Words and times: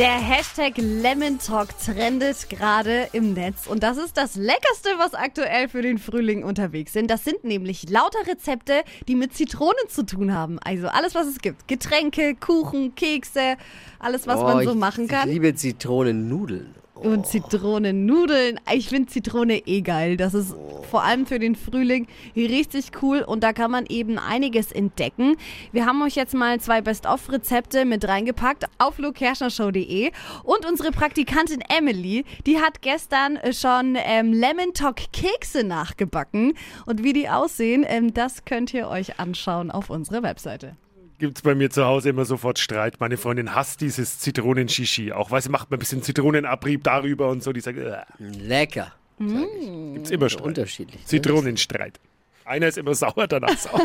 Der 0.00 0.14
Hashtag 0.14 0.78
Lemon 0.78 1.38
Talk 1.38 1.78
trendet 1.78 2.48
gerade 2.48 3.08
im 3.12 3.34
Netz 3.34 3.66
und 3.66 3.82
das 3.82 3.98
ist 3.98 4.16
das 4.16 4.34
Leckerste, 4.34 4.88
was 4.96 5.12
aktuell 5.12 5.68
für 5.68 5.82
den 5.82 5.98
Frühling 5.98 6.42
unterwegs 6.42 6.94
sind. 6.94 7.10
Das 7.10 7.22
sind 7.22 7.44
nämlich 7.44 7.90
lauter 7.90 8.26
Rezepte, 8.26 8.82
die 9.08 9.14
mit 9.14 9.34
Zitronen 9.34 9.90
zu 9.90 10.06
tun 10.06 10.32
haben. 10.32 10.58
Also 10.60 10.88
alles, 10.88 11.14
was 11.14 11.26
es 11.26 11.40
gibt. 11.40 11.68
Getränke, 11.68 12.34
Kuchen, 12.34 12.94
Kekse, 12.94 13.58
alles, 13.98 14.26
was 14.26 14.40
man 14.40 14.64
so 14.64 14.74
machen 14.74 15.06
kann. 15.06 15.28
Ich 15.28 15.34
liebe 15.34 15.54
Zitronennudeln. 15.54 16.74
Und 17.02 17.26
Zitronennudeln. 17.26 18.60
Ich 18.72 18.88
finde 18.88 19.08
Zitrone 19.10 19.66
eh 19.66 19.80
geil. 19.80 20.18
Das 20.18 20.34
ist 20.34 20.54
vor 20.90 21.02
allem 21.02 21.24
für 21.24 21.38
den 21.38 21.54
Frühling 21.54 22.06
richtig 22.36 22.90
cool 23.00 23.22
und 23.22 23.42
da 23.42 23.52
kann 23.52 23.70
man 23.70 23.86
eben 23.86 24.18
einiges 24.18 24.70
entdecken. 24.72 25.36
Wir 25.72 25.86
haben 25.86 26.02
euch 26.02 26.16
jetzt 26.16 26.34
mal 26.34 26.60
zwei 26.60 26.82
Best-of-Rezepte 26.82 27.84
mit 27.84 28.06
reingepackt 28.06 28.66
auf 28.78 28.98
lukeherrschnershow.de 28.98 30.10
und 30.42 30.66
unsere 30.66 30.90
Praktikantin 30.90 31.62
Emily, 31.68 32.24
die 32.46 32.58
hat 32.58 32.82
gestern 32.82 33.38
schon 33.52 33.96
ähm, 33.96 34.32
Lemon 34.32 34.74
Talk 34.74 34.96
Kekse 35.12 35.64
nachgebacken 35.64 36.54
und 36.86 37.02
wie 37.02 37.12
die 37.12 37.28
aussehen, 37.28 37.84
ähm, 37.88 38.12
das 38.12 38.44
könnt 38.44 38.74
ihr 38.74 38.88
euch 38.88 39.18
anschauen 39.18 39.70
auf 39.70 39.90
unserer 39.90 40.22
Webseite. 40.22 40.76
Gibt 41.20 41.36
es 41.38 41.42
bei 41.42 41.54
mir 41.54 41.70
zu 41.70 41.84
Hause 41.84 42.08
immer 42.10 42.24
sofort 42.24 42.58
Streit. 42.58 42.98
Meine 42.98 43.16
Freundin 43.16 43.54
hasst 43.54 43.80
dieses 43.80 44.18
Zitronen-Shishi. 44.18 45.12
Auch 45.12 45.30
weil 45.30 45.40
sie 45.40 45.50
macht 45.50 45.70
man 45.70 45.76
ein 45.76 45.80
bisschen 45.80 46.02
Zitronenabrieb 46.02 46.82
darüber 46.82 47.28
und 47.28 47.42
so. 47.44 47.52
Die 47.52 47.60
sagt, 47.60 47.78
äh, 47.78 47.98
Lecker. 48.18 48.92
gibt's 49.18 50.10
immer 50.10 50.28
Streit. 50.28 50.46
Unterschiedlich. 50.46 51.00
ne? 51.00 51.06
Zitronenstreit. 51.06 52.00
Einer 52.44 52.66
ist 52.66 52.78
immer 52.78 52.94
sauer, 52.94 53.28
danach 53.28 53.56
sauer. 53.56 53.80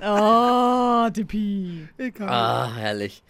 Oh, 0.00 1.08
Dippi. 1.10 1.88
Ah, 2.20 2.72
herrlich. 2.74 3.22